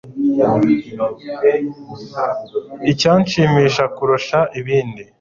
icyanshimisha 2.91 3.83
kurusha 3.95 4.39
ibindi 4.59 5.01